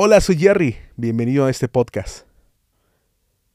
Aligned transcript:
Hola, 0.00 0.20
soy 0.20 0.38
Jerry. 0.38 0.76
Bienvenido 0.94 1.46
a 1.46 1.50
este 1.50 1.66
podcast. 1.66 2.24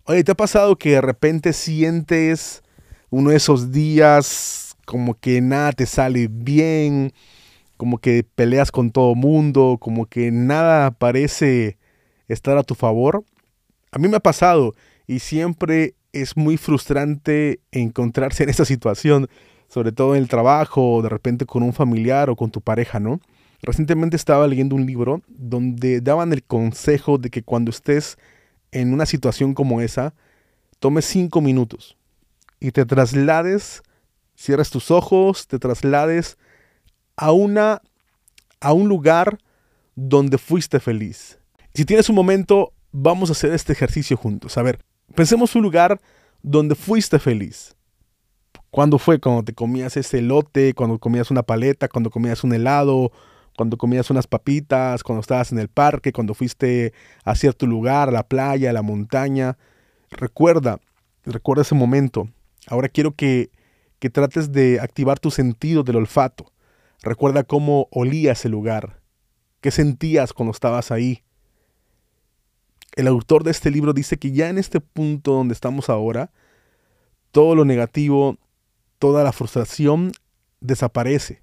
Oye, 0.03 0.25
¿te 0.25 0.33
ha 0.33 0.35
pasado 0.35 0.75
que 0.75 0.89
de 0.89 0.99
repente 0.99 1.53
sientes 1.53 2.63
uno 3.09 3.29
de 3.29 3.37
esos 3.37 3.71
días 3.71 4.75
como 4.83 5.17
que 5.17 5.39
nada 5.39 5.71
te 5.71 5.85
sale 5.85 6.27
bien, 6.29 7.13
como 7.77 7.97
que 7.97 8.25
peleas 8.35 8.71
con 8.73 8.91
todo 8.91 9.15
mundo, 9.15 9.77
como 9.79 10.05
que 10.05 10.31
nada 10.31 10.91
parece 10.91 11.77
estar 12.27 12.57
a 12.57 12.63
tu 12.63 12.75
favor? 12.75 13.23
A 13.93 13.97
mí 13.97 14.09
me 14.09 14.17
ha 14.17 14.19
pasado 14.19 14.75
y 15.07 15.19
siempre 15.19 15.95
es 16.11 16.35
muy 16.35 16.57
frustrante 16.57 17.61
encontrarse 17.71 18.43
en 18.43 18.49
esa 18.49 18.65
situación, 18.65 19.29
sobre 19.69 19.93
todo 19.93 20.13
en 20.13 20.21
el 20.21 20.27
trabajo, 20.27 20.95
o 20.95 21.01
de 21.01 21.07
repente 21.07 21.45
con 21.45 21.63
un 21.63 21.71
familiar 21.71 22.29
o 22.29 22.35
con 22.35 22.51
tu 22.51 22.59
pareja, 22.59 22.99
¿no? 22.99 23.21
Recientemente 23.63 24.17
estaba 24.17 24.45
leyendo 24.45 24.75
un 24.75 24.85
libro 24.85 25.21
donde 25.29 26.01
daban 26.01 26.33
el 26.33 26.43
consejo 26.43 27.17
de 27.17 27.29
que 27.29 27.43
cuando 27.43 27.71
estés 27.71 28.17
en 28.73 28.93
una 28.93 29.05
situación 29.05 29.53
como 29.53 29.79
esa, 29.79 30.13
tomes 30.79 31.05
cinco 31.05 31.39
minutos 31.39 31.95
y 32.59 32.71
te 32.71 32.85
traslades, 32.85 33.81
cierres 34.35 34.69
tus 34.69 34.91
ojos, 34.91 35.47
te 35.47 35.59
traslades 35.59 36.37
a 37.15 37.31
una 37.31 37.81
a 38.59 38.73
un 38.73 38.89
lugar 38.89 39.37
donde 39.95 40.37
fuiste 40.37 40.81
feliz. 40.81 41.39
Si 41.73 41.85
tienes 41.85 42.09
un 42.09 42.15
momento, 42.15 42.73
vamos 42.91 43.29
a 43.29 43.31
hacer 43.31 43.53
este 43.53 43.71
ejercicio 43.71 44.17
juntos. 44.17 44.57
A 44.57 44.61
ver, 44.61 44.79
pensemos 45.15 45.55
un 45.55 45.63
lugar 45.63 46.01
donde 46.41 46.75
fuiste 46.75 47.17
feliz. 47.17 47.75
¿Cuándo 48.71 48.99
fue? 48.99 49.19
Cuando 49.19 49.43
te 49.43 49.53
comías 49.53 49.95
ese 49.95 50.19
elote, 50.19 50.73
cuando 50.73 50.99
comías 50.99 51.31
una 51.31 51.43
paleta, 51.43 51.87
cuando 51.87 52.09
comías 52.09 52.43
un 52.43 52.53
helado, 52.53 53.11
cuando 53.55 53.77
comías 53.77 54.09
unas 54.09 54.27
papitas, 54.27 55.03
cuando 55.03 55.21
estabas 55.21 55.51
en 55.51 55.59
el 55.59 55.67
parque, 55.67 56.11
cuando 56.11 56.33
fuiste 56.33 56.93
a 57.23 57.35
cierto 57.35 57.65
lugar, 57.67 58.09
a 58.09 58.11
la 58.11 58.27
playa, 58.27 58.69
a 58.69 58.73
la 58.73 58.81
montaña. 58.81 59.57
Recuerda, 60.09 60.79
recuerda 61.25 61.61
ese 61.61 61.75
momento. 61.75 62.29
Ahora 62.67 62.89
quiero 62.89 63.15
que, 63.15 63.51
que 63.99 64.09
trates 64.09 64.51
de 64.51 64.79
activar 64.79 65.19
tu 65.19 65.31
sentido 65.31 65.83
del 65.83 65.97
olfato. 65.97 66.51
Recuerda 67.01 67.43
cómo 67.43 67.87
olía 67.91 68.31
ese 68.31 68.49
lugar, 68.49 69.01
qué 69.61 69.71
sentías 69.71 70.33
cuando 70.33 70.51
estabas 70.51 70.91
ahí. 70.91 71.23
El 72.95 73.07
autor 73.07 73.43
de 73.43 73.51
este 73.51 73.71
libro 73.71 73.93
dice 73.93 74.17
que 74.17 74.31
ya 74.31 74.49
en 74.49 74.57
este 74.57 74.79
punto 74.79 75.33
donde 75.33 75.53
estamos 75.53 75.89
ahora, 75.89 76.31
todo 77.31 77.55
lo 77.55 77.65
negativo, 77.65 78.37
toda 78.99 79.23
la 79.23 79.31
frustración 79.31 80.11
desaparece. 80.61 81.41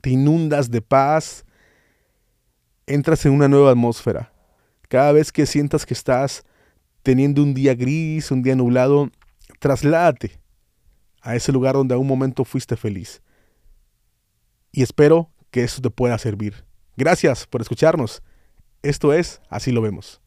Te 0.00 0.10
inundas 0.10 0.70
de 0.70 0.82
paz, 0.82 1.45
entras 2.86 3.24
en 3.26 3.32
una 3.32 3.48
nueva 3.48 3.70
atmósfera. 3.70 4.32
Cada 4.88 5.12
vez 5.12 5.32
que 5.32 5.46
sientas 5.46 5.84
que 5.84 5.94
estás 5.94 6.44
teniendo 7.02 7.42
un 7.42 7.54
día 7.54 7.74
gris, 7.74 8.30
un 8.30 8.42
día 8.42 8.54
nublado, 8.56 9.10
trasládate 9.58 10.38
a 11.20 11.34
ese 11.34 11.52
lugar 11.52 11.74
donde 11.74 11.94
a 11.94 11.98
un 11.98 12.06
momento 12.06 12.44
fuiste 12.44 12.76
feliz. 12.76 13.22
Y 14.72 14.82
espero 14.82 15.30
que 15.50 15.64
eso 15.64 15.80
te 15.80 15.90
pueda 15.90 16.18
servir. 16.18 16.64
Gracias 16.96 17.46
por 17.46 17.60
escucharnos. 17.60 18.22
Esto 18.82 19.12
es 19.12 19.40
Así 19.48 19.72
lo 19.72 19.82
vemos. 19.82 20.20